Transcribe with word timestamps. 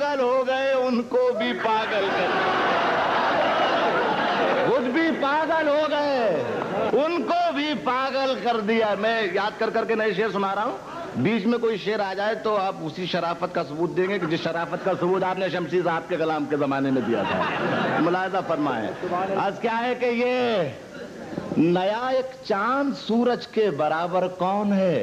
पागल 0.00 0.20
हो 0.20 0.44
गए, 0.44 0.72
उनको 0.80 1.22
भी 1.38 1.52
पागल 1.54 2.04
कर। 2.10 2.28
खुद 4.68 4.84
भी 4.92 5.10
पागल 5.20 5.68
हो 5.68 5.88
गए, 5.88 6.20
उनको 6.98 7.40
भी 7.52 7.74
पागल 7.84 8.34
कर 8.44 8.60
दिया। 8.62 8.94
मैं 8.96 9.34
याद 9.34 9.54
कर 9.60 9.70
करके 9.70 9.94
नए 9.94 10.14
शेर 10.14 10.30
सुना 10.30 10.52
रहा 10.52 10.64
हूँ। 10.64 10.78
बीच 11.18 11.46
में 11.46 11.58
कोई 11.60 11.76
शेर 11.78 12.00
आ 12.00 12.14
जाए 12.14 12.34
तो 12.40 12.54
आप 12.56 12.80
उसी 12.84 13.06
शराफत 13.06 13.52
का 13.54 13.62
सबूत 13.62 13.90
देंगे 13.90 14.18
कि 14.18 14.26
जिस 14.26 14.42
शराफत 14.44 14.82
का 14.84 14.94
सबूत 14.94 15.22
आपने 15.24 15.50
शमशी 15.50 15.82
साहब 15.82 16.02
के 16.08 16.16
कलाम 16.16 16.46
के 16.46 16.56
जमाने 16.56 16.90
में 16.90 17.04
दिया 17.06 17.24
था। 17.24 18.00
मुलायदा 18.00 18.40
फरमाए, 18.48 18.86
आज 19.36 19.58
क्या 19.60 19.74
है 19.74 19.94
कि 19.94 20.06
ये 20.22 20.38
नया 21.58 22.10
एक 22.10 22.30
चाँद 22.46 22.94
सूरज 22.96 23.46
के 23.46 23.70
बराबर 23.76 24.28
कौन 24.40 24.72
है? 24.72 24.98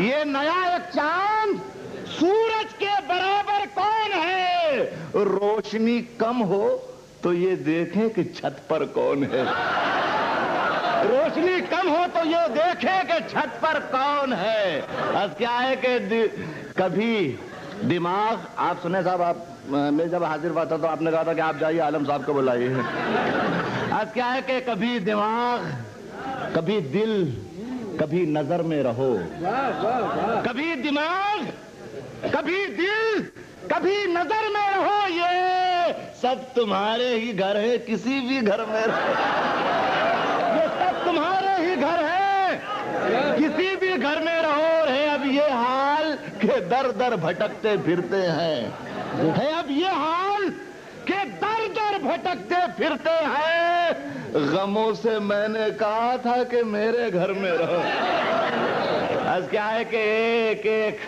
ये 0.00 0.24
नया 0.26 0.60
एक 0.76 0.84
चाँद 0.90 1.60
सूरज 2.08 2.45
रोशनी 5.16 6.00
कम 6.20 6.36
हो 6.52 6.68
तो 7.22 7.32
ये 7.32 7.56
देखें 7.56 8.08
कि 8.10 8.24
छत 8.24 8.60
पर 8.70 8.84
कौन 8.96 9.24
है। 9.24 9.44
रोशनी 11.08 11.60
कम 11.60 11.88
हो 11.88 12.06
तो 12.06 12.24
ये 12.24 12.48
देखें 12.48 13.06
कि 13.06 13.18
छत 13.28 13.58
पर 13.62 13.78
कौन 13.94 14.32
है। 14.32 14.80
अब 15.22 15.34
क्या 15.38 15.50
है 15.50 15.76
कि 15.76 15.98
दि- 15.98 16.30
कभी 16.78 17.38
दिमाग 17.84 18.46
आप 18.58 18.80
सुने 18.82 19.02
साहब 19.02 19.22
आप 19.22 19.46
मैं 19.68 20.08
जब 20.10 20.22
हाजिर 20.24 20.50
हुआ 20.50 20.64
था 20.64 20.76
तो 20.76 20.86
आपने 20.86 21.10
कहा 21.10 21.24
था 21.24 21.32
कि 21.34 21.40
आप 21.40 21.58
जाइए 21.58 21.78
आलम 21.78 22.04
साहब 22.04 22.24
को 22.24 22.34
बुलाइए। 22.34 22.74
आज 23.92 24.12
क्या 24.12 24.26
है 24.26 24.42
कि 24.42 24.60
कभी 24.60 24.98
दिमाग 25.00 25.74
कभी 26.56 26.80
दिल 26.80 27.12
कभी 28.00 28.26
नज़र 28.26 28.62
में 28.62 28.82
रहो। 28.82 29.12
वाँ, 29.12 29.68
वाँ, 29.82 30.00
वाँ। 30.00 30.42
कभी 30.42 30.74
दिमाग 30.82 31.46
कभी 32.34 32.66
दिल। 32.66 33.28
कभी 33.66 33.96
नज़र 34.06 34.48
में 34.54 34.66
रहो, 34.70 35.06
ये 35.08 35.92
सब 36.22 36.44
तुम्हारे 36.54 37.08
ही 37.14 37.32
घर 37.34 37.56
है, 37.56 37.78
किसी 37.80 38.20
भी 38.20 38.40
घर 38.42 38.64
में 38.66 38.82
रहो। 38.82 39.10
ये 40.54 40.66
सब 40.76 41.04
तुम्हारे 41.04 41.54
ही 41.64 41.76
घर 41.76 42.04
है, 42.04 42.56
किसी 43.38 43.74
भी 43.76 43.96
घर 43.98 44.22
में 44.24 44.36
रहो 44.42 44.84
है 44.86 45.06
अब 45.08 45.26
ये 45.26 45.48
हाल 45.50 46.12
के 46.40 46.60
दर 46.68 46.90
दर 46.92 47.16
भटकते 47.16 47.76
फिरते 47.78 48.16
हैं। 48.16 49.32
है 49.34 49.52
अब 49.54 49.70
ये 49.70 49.90
हाल 49.94 50.48
के 51.08 51.24
दर 51.40 51.66
दर 51.74 51.98
भटकते 52.02 52.66
फिरते 52.78 53.10
हैं। 53.26 54.52
गमों 54.52 54.92
से 54.94 55.18
मैंने 55.22 55.70
कहा 55.82 56.16
था 56.18 56.42
कि 56.44 56.62
मेरे 56.64 57.10
घर 57.10 57.32
में 57.34 57.50
रहो। 57.52 57.80
आज 59.26 59.48
क्या 59.50 59.64
है 59.64 59.84
कि 59.84 59.96
एक 59.96 60.66
एक 60.68 61.00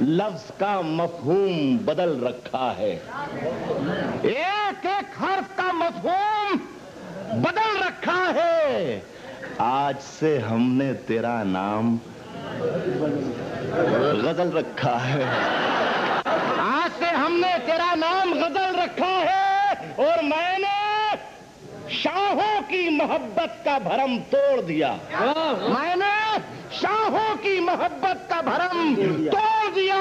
लफ्ज 0.00 0.42
का 0.60 0.80
मफहूम 0.80 1.78
बदल 1.86 2.12
रखा 2.20 2.70
है। 2.78 2.90
एक 4.26 4.86
एक 4.88 5.18
हर्फ 5.18 5.50
का 5.56 5.72
मफहूम 5.72 6.58
बदल 7.42 7.78
रखा 7.78 8.22
है। 8.36 9.02
आज 9.60 9.96
से 9.98 10.30
हमने 10.38 10.92
तेरा 11.08 11.42
नाम 11.44 11.98
गज़ल 14.22 14.50
रखा 14.50 14.96
है। 14.98 15.24
आज 16.60 16.90
से 16.92 17.10
हमने 17.16 17.52
तेरा 17.66 17.94
नाम 17.96 18.32
गज़ल 18.34 18.76
रखा 18.76 19.14
है 19.28 19.94
और 20.00 20.22
मैंने 20.24 20.78
शाहों 21.94 22.60
की 22.62 22.88
मोहब्बत 22.96 23.62
का 23.64 23.78
भरम 23.80 24.18
तोड़ 24.32 24.60
दिया। 24.62 24.92
मैंने 25.68 26.09
शाहों 26.72 27.36
की 27.36 27.60
मोहब्बत 27.60 28.26
का 28.30 28.40
भरम 28.42 28.94
तोड़ 29.28 29.72
दिया। 29.74 29.98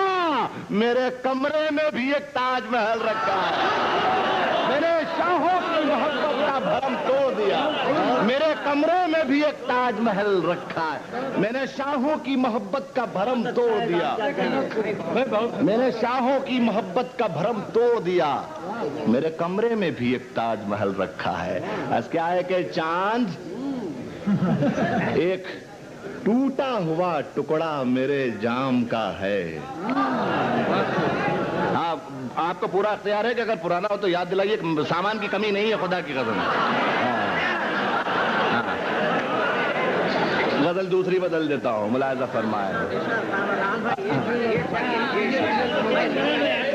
मेरे 0.71 1.09
कमरे 1.23 1.69
में 1.69 1.91
भी 1.95 2.11
एक 2.11 2.25
ताजमहल 2.29 2.99
रखा। 2.99 3.35
है 3.41 4.69
मैंने 4.69 5.05
शाहों 5.05 5.59
की 5.59 5.83
मोहब्बत 5.85 6.35
का 6.47 6.59
भरम 6.59 6.95
तोड़ 6.95 7.33
दिया। 7.33 7.61
मेरे 8.23 8.53
कमरे 8.65 9.05
में 9.07 9.27
भी 9.27 9.43
एक 9.43 9.53
ताजमहल 9.53 10.41
रखा 10.41 10.83
है। 10.83 11.39
मैंने 11.41 11.67
शाहों 11.67 12.17
की 12.17 12.35
मोहब्बत 12.35 12.93
का 12.95 13.05
भरम 13.05 13.43
तोड़ 13.51 13.81
दिया। 13.83 14.11
मैंने 15.61 15.91
शाहों 15.91 16.39
की 16.39 16.59
मोहब्बत 16.59 17.13
का 17.19 17.27
भरम 17.27 17.61
तोड़ 17.61 17.99
दिया। 17.99 18.49
मेरे 19.07 19.29
कमरे 19.29 19.75
में 19.75 19.95
भी 19.95 20.13
एक 20.15 20.29
ताजमहल 20.31 20.93
रखा 20.99 21.31
है। 21.31 21.63
आज 21.93 22.07
क्या 22.07 22.25
है 22.25 22.43
कि 22.43 22.63
चाँद? 22.63 23.35
एक 25.19 25.68
टूटा 26.25 26.69
हुआ 26.85 27.19
टुकड़ा 27.35 27.83
मेरे 27.85 28.19
जाम 28.41 28.83
का 28.85 29.05
है। 29.19 29.41
आप, 31.75 32.07
आपको 32.37 32.67
पूरा 32.67 32.89
अख्तियार 32.89 33.25
है 33.27 33.33
कि 33.35 33.41
अगर 33.41 33.55
पुराना 33.57 33.87
हो 33.91 33.97
तो 33.97 34.07
याद 34.07 34.27
दिलाइए 34.27 34.57
सामान 34.85 35.19
की 35.19 35.27
कमी 35.27 35.51
नहीं 35.51 35.69
है, 35.69 35.77
खुदा 35.79 35.99
की 36.01 36.13
कसम। 36.13 36.39
हाँ। 36.39 36.53
हाँ। 38.51 38.77
गज़ल 40.63 40.85
दूसरी 40.87 41.19
बदल 41.19 41.47
देता 41.47 41.69
हूँ, 41.69 41.91
मुलायजा 41.91 42.25
फरमाए 42.25 42.73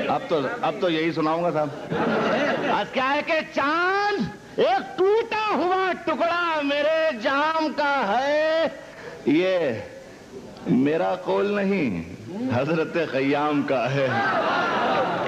अब 0.09 0.26
तो 0.31 0.37
अब 0.66 0.78
तो 0.81 0.88
यही 0.88 1.12
सुनाऊँगा 1.12 1.50
साहब। 1.50 1.71
आज 2.72 2.87
क्या 2.93 3.05
है 3.05 3.22
कि 3.22 3.41
चाँद 3.53 4.61
एक 4.61 4.94
टूटा 4.99 5.44
हुआ 5.47 5.93
टुकड़ा 6.06 6.61
मेरे 6.62 7.19
जाम 7.21 7.69
का 7.72 7.94
है। 8.06 8.84
ये 9.29 9.85
मेरा 10.69 11.15
कौल 11.15 11.47
नहीं, 11.47 12.05
हज़रत 12.51 13.11
खयाम 13.12 13.62
का 13.62 13.87
है। 13.89 14.09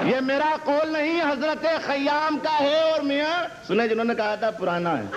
ये 0.09 0.21
मेरा 0.21 0.57
कौल 0.57 0.89
नहीं, 0.89 1.21
हज़रत 1.21 1.81
खयाम 1.85 2.37
का 2.37 2.49
है। 2.49 2.93
और 2.93 3.01
मियाँ, 3.01 3.63
सुने 3.67 3.87
जिन्होंने 3.87 4.15
कहा 4.15 4.35
था, 4.35 4.51
पुराना 4.51 4.89
है। 4.89 5.09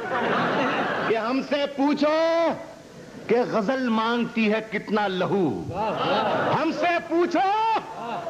कि 1.09 1.15
हमसे 1.15 1.67
पूछो 1.67 2.51
कि 3.29 3.35
गज़ल 3.35 3.89
मांगती 3.89 4.47
है 4.47 4.61
कितना 4.61 5.07
लहू। 5.07 5.65
हमसे 6.53 6.99
पूछो 6.99 7.41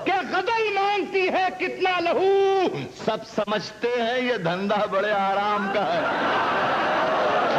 कि 0.04 0.12
गज़ल 0.12 0.74
मांगती 0.74 1.26
है 1.26 1.50
कितना 1.50 1.98
लहू। 1.98 2.68
सब 3.06 3.22
समझते 3.24 3.88
हैं, 3.88 4.18
ये 4.18 4.38
धंधा 4.38 4.86
बड़े 4.86 5.10
आराम 5.10 5.72
का 5.72 5.80
है। 5.80 6.02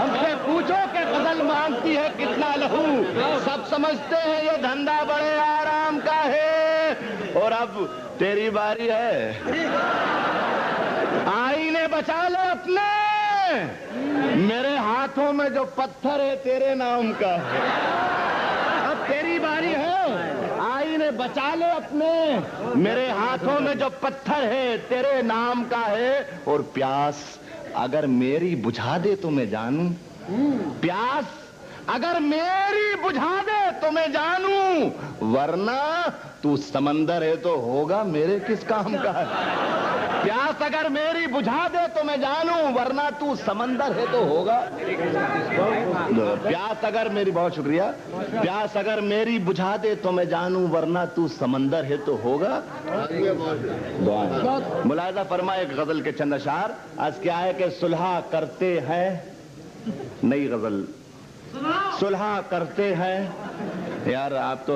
हमसे 0.01 0.35
पूछो 0.35 0.87
कि 0.93 0.99
गज़ल 0.99 1.41
मांगती 1.41 1.95
है 1.95 2.09
कितना 2.09 2.30
समझते 3.81 4.15
हैं 4.15 4.43
ये 4.43 4.57
धंधा 4.57 5.03
बड़े 5.03 5.37
आराम 5.37 5.99
का 5.99 6.11
है। 6.11 6.95
और 7.33 7.51
अब 7.51 7.85
तेरी 8.19 8.49
बारी 8.49 8.87
है। 8.87 9.41
आईने 11.27 11.87
बचा 11.87 12.27
लो 12.27 12.51
अपने। 12.51 12.89
मेरे 14.35 14.77
हाथों 14.77 15.33
में 15.33 15.53
जो 15.53 15.63
पत्थर 15.63 16.21
है, 16.21 16.35
तेरे 16.35 16.75
नाम 16.75 17.11
का। 17.11 17.35
अब 18.91 18.97
तेरी 18.97 19.39
बारी 19.39 19.71
है। 19.71 20.13
आईने 20.73 21.11
बचा 21.11 21.55
लो 21.55 21.65
अपने। 21.65 22.39
मेरे 22.75 23.11
हाथों 23.11 23.59
में 23.59 23.79
जो 23.79 23.89
पत्थर 23.89 24.43
है, 24.43 24.77
तेरे 24.77 25.21
नाम 25.21 25.63
का 25.63 25.77
है। 25.77 26.41
और 26.47 26.61
प्यास, 26.61 27.39
अगर 27.75 28.07
मेरी 28.07 28.55
बुझा 28.55 28.97
दे 28.97 29.15
तो 29.15 29.29
मैं 29.29 29.49
जानू। 29.49 29.93
प्यास 30.81 31.40
अगर 31.89 32.19
मेरी 32.21 32.95
बुझा 33.01 33.41
दे 33.41 33.71
तो 33.79 33.91
मैं 33.91 34.11
जानू। 34.11 35.27
वरना 35.27 36.07
तू 36.43 36.55
समंदर 36.57 37.23
है 37.23 37.35
तो 37.37 37.55
होगा 37.57 38.03
मेरे 38.05 38.39
किस 38.39 38.63
काम 38.63 38.95
का? 38.95 39.11
है 39.11 39.25
प्यास 40.23 40.61
अगर 40.61 40.89
मेरी 40.89 41.27
बुझा 41.27 41.67
दे 41.67 41.87
तो 41.87 42.03
मैं 42.03 42.19
जानू। 42.21 42.55
वरना 42.73 43.09
तू 43.19 43.35
समंदर 43.37 43.93
है 43.93 44.05
तो 44.11 44.23
होगा 44.25 44.57
प्यास 46.43 46.85
अगर 46.85 47.09
मेरी, 47.09 47.31
बहुत 47.31 47.55
शुक्रिया। 47.55 47.85
प्यास 48.31 48.77
अगर 48.77 49.01
मेरी 49.01 49.37
बुझा 49.39 49.75
दे 49.77 49.95
तो 49.95 50.11
मैं 50.11 50.27
जानू। 50.29 50.67
वरना 50.67 51.05
तू 51.15 51.27
समंदर 51.29 51.85
है 51.85 51.97
तो 52.05 52.15
होगा 52.15 52.61
मुलायदा 54.85 55.23
फरमा 55.23 55.55
एक 55.55 55.75
गज़ल 55.75 56.01
के 56.01 56.11
चंद 56.11 56.33
अशार 56.33 56.75
आज 56.99 57.19
क्या 57.21 57.37
है 57.37 57.53
कि 57.53 57.69
सुलह 57.71 58.19
करते 58.31 58.77
हैं? 58.79 59.07
नई 60.23 60.47
गज़ल। 60.47 60.83
सुलह 61.99 62.41
करते 62.51 62.93
हैं। 62.93 64.11
यार 64.11 64.33
आप 64.33 64.63
तो 64.69 64.75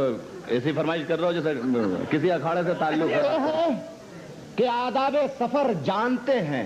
ऐसी 0.55 0.71
फरमाइश 0.71 1.07
कर 1.07 1.19
रहे 1.19 1.25
हो 1.25 1.33
जैसे 1.33 1.53
किसी 2.11 2.29
अखाड़े 2.29 2.63
से 2.63 2.73
ताल्लुक 2.73 3.09
है। 3.09 3.93
कि 4.57 4.63
आदाब 4.63 5.15
सफ़र 5.39 5.73
जानते 5.73 6.33
हैं। 6.33 6.65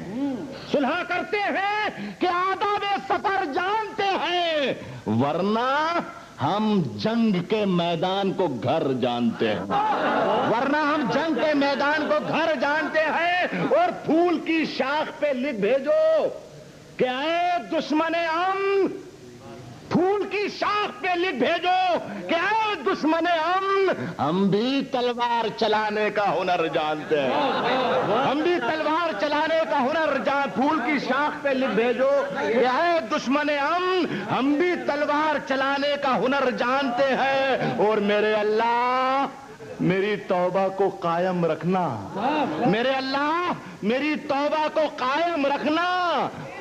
सुलह 0.71 1.03
करते 1.03 1.37
हैं 1.37 2.17
कि 2.17 2.27
आदाब 2.27 2.81
सफ़र 3.09 3.45
जानते 3.45 4.03
हैं। 4.03 4.75
वरना 5.07 6.03
हम 6.39 6.83
जंग 6.97 7.35
के 7.35 7.65
मैदान 7.65 8.31
को 8.31 8.47
घर 8.47 8.93
जानते 8.93 9.47
हैं। 9.47 9.63
वरना 10.49 10.81
हम 10.81 11.09
जंग 11.11 11.37
के 11.37 11.53
मैदान 11.53 12.07
को 12.09 12.19
घर 12.19 12.55
जानते 12.55 12.99
हैं। 12.99 13.69
और 13.69 13.91
फूल 13.91 14.37
की 14.37 14.65
शाख 14.65 15.09
पे 15.21 15.33
लिख 15.33 15.55
भेजो 15.55 16.27
कि 17.01 17.05
दुश्मन 17.75 18.13
अम 18.13 18.87
फूल 18.87 19.08
शाख 20.51 20.89
पे 21.01 21.15
लिख 21.15 21.35
भेजो 21.35 21.79
क्या 22.27 22.75
दुश्मन 22.83 23.27
हम 23.27 23.65
हम 24.19 24.49
भी 24.49 24.81
तलवार 24.93 25.49
चलाने 25.59 26.09
का 26.11 26.23
हुनर 26.23 26.67
जानते 26.67 27.19
हैं। 27.19 27.31
हम 28.25 28.41
भी 28.41 28.55
तलवार 28.59 29.13
चलाने 29.21 29.59
का 29.65 29.77
हुनर 29.77 30.17
जान, 30.23 30.49
फूल 30.49 30.79
की 30.79 30.99
शाख 30.99 31.41
पे 31.43 31.53
लिख 31.53 31.69
भेजो 31.71 32.09
क्या 32.33 32.71
है 32.71 32.99
दुश्मन 33.09 33.49
हम 33.51 34.07
हम 34.29 34.53
भी 34.55 34.75
तलवार 34.85 35.39
चलाने 35.49 35.95
का 35.97 36.13
हुनर 36.15 36.51
जानते 36.57 37.03
हैं। 37.13 37.77
और 37.79 37.99
मेरे 38.01 38.33
अल्लाह, 38.35 39.27
मेरी 39.81 40.15
तौबा 40.29 40.67
को 40.77 40.89
कायम 41.03 41.45
रखना। 41.45 41.81
मेरे 42.67 42.93
अल्लाह, 42.93 43.53
मेरी 43.83 44.15
तौबा 44.27 44.67
को 44.67 44.87
कायम 44.97 45.45
रखना। 45.47 45.85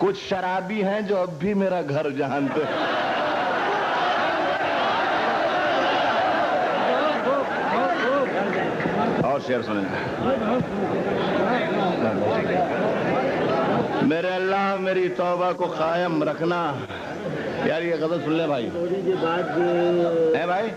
कुछ 0.01 0.17
शराबी 0.21 0.81
हैं 0.81 1.07
जो 1.07 1.17
अब 1.17 1.39
भी 1.39 1.55
मेरा 1.55 1.83
घर 1.83 2.11
जानते 2.17 2.65
और 9.25 9.41
शेर 9.41 9.63
सुने। 9.63 9.83
मेरे 14.07 14.29
अल्लाह, 14.29 14.77
मेरी 14.77 15.09
तौबा 15.09 15.53
को 15.53 15.67
कायम 15.67 16.23
रखना। 16.25 16.61
यार, 17.67 17.83
ये 17.83 17.97
गज़ल 17.99 18.21
सुन 18.21 18.33
ले 18.33 18.47
भाई। 18.47 18.65
है 20.37 20.47
भाई? 20.47 20.71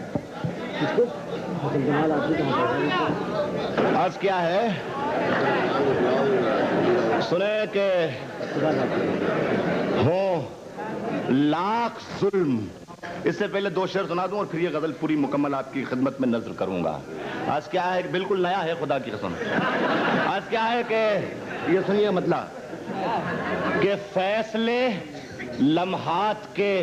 आज 3.95 4.17
क्या 4.17 4.35
है? 4.35 4.73
सुने 7.21 7.67
के 7.77 7.89
हो 10.01 10.51
लाख 11.31 11.99
जुल्म। 12.21 12.59
इससे 13.27 13.47
पहले 13.47 13.69
दो 13.69 13.85
शेर 13.87 14.05
सुना 14.07 14.25
दूँ 14.27 14.39
और 14.39 14.45
फिर 14.45 14.61
ये 14.61 14.69
गज़ल 14.71 14.91
पूरी 14.91 15.15
मुकम्मल 15.15 15.53
आपकी 15.53 15.83
खिदमत 15.83 16.17
में 16.21 16.27
नज़र 16.27 16.53
करूँगा। 16.59 17.01
आज 17.49 17.67
क्या 17.67 17.83
है? 17.83 18.11
बिल्कुल 18.11 18.45
नया 18.45 18.57
है, 18.57 18.79
खुदा 18.79 18.97
की 18.99 19.11
कसम। 19.11 19.35
आज 20.27 20.43
क्या 20.49 20.63
है 20.63 20.83
कि 20.91 21.73
ये 21.75 21.81
सुनिए 21.81 22.09
मतलब 22.11 22.51
कि 23.81 23.95
फैसले 24.13 24.79
लम्हात 25.61 26.45
के 26.59 26.73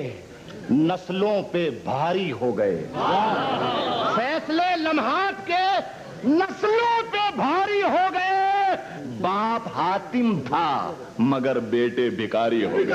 नस्लों 0.73 1.43
पे 1.43 1.69
भारी 1.87 2.31
हो 2.31 2.52
गए। 2.52 2.76
फैसले 4.17 4.75
लम्हात 4.76 5.44
के 5.50 5.67
नस्लों 6.29 7.02
पे 7.12 7.31
भारी 7.37 7.81
हो 7.81 8.08
गए। 8.11 8.37
बाप 9.20 9.64
हातिम 9.75 10.40
था, 10.40 10.96
मगर 11.20 11.58
बेटे 11.70 12.08
भिकारी 12.11 12.62
हो 12.64 12.79
गए। 12.79 12.94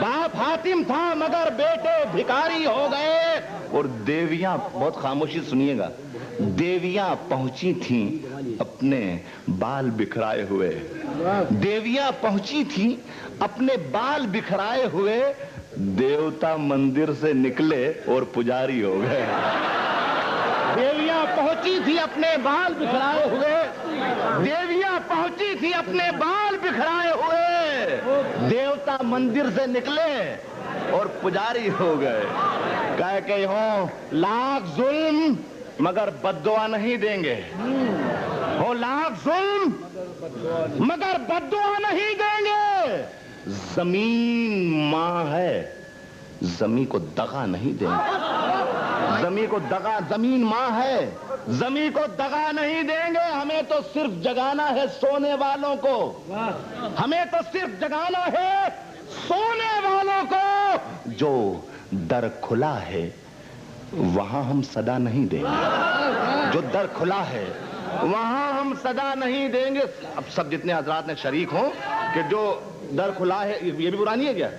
बाप 0.00 0.36
हातिम 0.36 0.82
था, 0.84 1.14
मगर 1.14 1.50
बेटे 1.50 1.69
भिकारी 2.14 2.64
हो 2.64 2.88
गए। 2.88 3.38
और 3.78 3.86
देवियाँ 4.06 4.56
बहुत 4.74 5.00
खामोशी 5.00 5.40
सुनिएगा। 5.40 5.90
देवियाँ 6.40 7.14
पहुँची 7.30 7.72
थीं 7.74 8.56
अपने 8.60 9.00
बाल 9.50 9.90
बिखराए 9.90 10.42
हुए। 10.42 10.68
देवियाँ 11.52 12.10
पहुँची 12.12 12.64
थीं 12.64 12.96
अपने 13.42 13.76
बाल 13.92 14.26
बिखराए 14.26 14.84
हुए। 14.86 15.20
देवता 15.78 16.56
मंदिर 16.56 17.12
से 17.14 17.32
निकले 17.32 17.86
और 18.08 18.24
पुजारी 18.24 18.80
हो 18.80 18.94
गए। 18.98 19.26
देवियाँ 20.76 21.24
पहुँची 21.26 21.78
थी 21.86 21.96
अपने 21.98 22.36
बाल 22.38 22.74
बिखराए 22.74 23.28
हुए। 23.30 23.54
देवियाँ 24.44 24.98
पहुँची 25.00 25.54
थी 25.62 25.72
अपने 25.72 26.10
बाल 26.18 26.56
बिखराए 26.56 27.10
हुए। 27.12 28.50
देवता 28.50 28.98
मंदिर 29.04 29.50
से 29.50 29.66
निकले 29.66 30.10
और 30.92 31.08
पुजारी 31.22 31.68
हो 31.68 31.96
गए। 31.96 32.22
कह 32.98 33.20
के 33.20 33.44
हो, 33.44 33.90
लाख 34.12 34.62
जुल्म 34.76 35.38
मगर 35.80 36.10
बदुआ 36.24 36.66
नहीं 36.66 36.98
देंगे। 36.98 37.34
हो, 38.60 38.72
लाख 38.72 39.12
जुल्म 39.24 40.84
मगर 40.84 41.18
बदुआ 41.30 41.78
नहीं 41.78 42.14
देंगे। 42.14 43.04
ज़मीन 43.74 44.90
माँ 44.90 45.24
है, 45.24 45.76
जमी 46.42 46.84
को 46.84 46.98
दगा 46.98 47.46
नहीं 47.46 47.74
देंगे। 47.76 49.22
जमी 49.22 49.46
को 49.46 49.58
दगा, 49.60 49.98
ज़मीन 50.00 50.44
माँ 50.44 50.70
है, 50.70 51.16
जमी 51.50 51.88
को 51.90 52.00
दगा 52.00 52.50
नहीं 52.52 52.82
देंगे। 52.84 53.20
हमें 53.20 53.66
तो 53.66 53.80
सिर्फ़ 53.82 54.12
जगाना 54.22 54.64
है 54.64 54.86
सोने 54.88 55.34
वालों 55.34 55.76
को। 55.76 55.96
हमें 56.98 57.30
तो 57.30 57.42
सिर्फ़ 57.42 57.80
जगाना 57.80 58.18
है 58.18 58.70
सोने 59.10 59.72
वालों 59.88 60.24
को। 60.24 60.59
जो 61.20 61.68
दर 61.94 62.28
खुला 62.44 62.72
है, 62.74 63.14
वहाँ 63.94 64.44
हम 64.44 64.62
सदा 64.62 64.98
नहीं 64.98 65.26
देंगे। 65.28 65.50
जो 66.52 66.60
दर 66.62 66.86
खुला 66.86 67.20
है, 67.22 67.44
वहाँ 68.02 68.52
हम 68.52 68.74
सदा 68.74 69.14
नहीं 69.14 69.50
देंगे। 69.50 69.80
अब 70.16 70.24
सब 70.36 70.50
जितने 70.50 70.72
हजरात 70.72 71.08
ने 71.08 71.16
शरीक 71.16 71.50
हो, 71.50 71.72
कि 72.14 72.22
जो 72.22 72.42
दर 72.92 73.10
खुला 73.10 73.36
है, 73.36 73.66
ये 73.66 73.90
भी 73.90 73.96
पुरानी 73.96 74.26
है 74.26 74.34
क्या? 74.34 74.50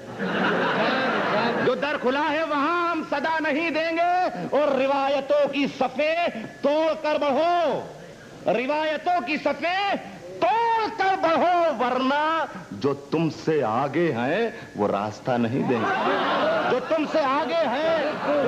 जो 1.66 1.76
दर 1.76 1.98
खुला 1.98 2.22
है, 2.22 2.44
वहाँ 2.46 2.92
हम 2.92 3.04
सदा 3.04 3.40
नहीं 3.40 3.72
देंगे। 3.72 4.12
और 4.58 4.78
रिवायतों 4.78 5.48
की 5.50 5.68
सफे 5.68 6.30
तोड़ 6.64 6.94
कर 6.94 7.18
बढ़ो। 7.18 8.54
रिवायतों 8.54 9.22
की 9.22 9.38
सफे 9.38 9.98
तोड़ 10.42 10.90
कर 10.90 11.16
बढ़ो, 11.16 11.86
वरना 11.86 12.48
जो 12.74 12.94
तुमसे 12.94 13.62
आगे 13.62 14.12
हैं, 14.12 14.54
वो 14.78 14.88
रास्ता 14.88 15.38
नहीं 15.38 15.64
देंगे। 15.64 16.51
तुमसे 16.90 17.20
आगे 17.20 17.62
हैं, 17.68 17.98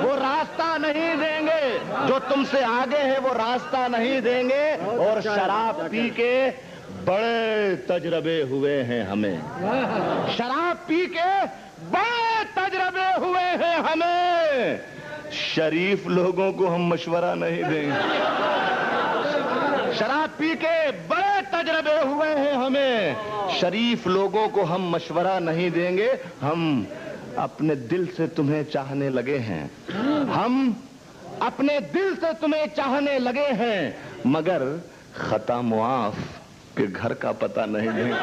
वो 0.02 0.14
रास्ता 0.14 0.76
नहीं 0.76 1.16
देंगे। 1.16 1.78
जो 2.08 2.18
तुमसे 2.18 2.62
आगे 2.64 2.96
है, 2.96 3.18
वो 3.18 3.32
रास्ता 3.32 3.88
नहीं 3.88 4.20
देंगे। 4.22 4.64
और 4.98 5.20
शराब 5.22 5.74
पी 5.88 6.08
के 6.10 6.50
बड़े 7.06 7.76
तजरबे 7.88 8.40
हुए 8.42 8.76
हैं 8.82 9.06
हमें। 9.08 9.38
शराब 10.36 10.76
पी 10.76 11.06
के 11.06 11.44
बड़े 11.90 12.44
तजरबे 12.56 13.26
हुए 13.26 13.42
हैं 13.62 13.76
हमें। 13.76 14.80
शरीफ 15.54 16.06
लोगों 16.06 16.52
को 16.52 16.66
हम 16.66 16.88
मशवरा 16.88 17.34
नहीं 17.34 17.64
देंगे। 17.64 18.02
शराब 19.94 20.30
पी 20.38 20.54
के 20.54 20.90
बड़े 20.90 21.40
तजरबे 21.54 21.98
हुए 22.10 22.28
हैं 22.28 22.52
हमें। 22.54 23.16
शरीफ 23.60 24.06
लोगों 24.06 24.48
को 24.48 24.62
हम 24.62 24.90
मशवरा 24.90 25.38
नहीं 25.38 25.70
देंगे। 25.70 26.08
हम 26.40 26.86
अपने 27.38 27.74
दिल 27.76 28.06
से 28.06 28.26
तुम्हें 28.28 28.64
चाहने 28.64 29.08
लगे 29.10 29.36
हैं। 29.38 29.64
हम 30.32 30.76
अपने 31.42 31.78
दिल 31.92 32.14
से 32.14 32.32
तुम्हें 32.32 32.66
चाहने 32.74 33.18
लगे 33.18 33.46
हैं, 33.54 33.96
मगर 34.26 34.64
खता 35.16 35.60
मुआफ 35.62 36.16
के 36.76 36.86
घर 36.86 37.14
का 37.14 37.32
पता 37.34 37.64
नहीं 37.66 37.88
देंगे 37.88 38.14